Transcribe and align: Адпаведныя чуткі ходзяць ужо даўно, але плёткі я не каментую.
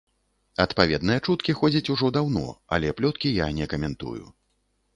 Адпаведныя 0.63 1.21
чуткі 1.27 1.55
ходзяць 1.59 1.83
ужо 1.97 2.11
даўно, 2.17 2.45
але 2.77 2.97
плёткі 3.01 3.35
я 3.37 3.47
не 3.61 3.65
каментую. 3.75 4.19